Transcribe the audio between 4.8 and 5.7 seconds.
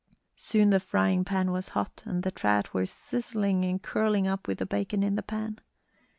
in the pan.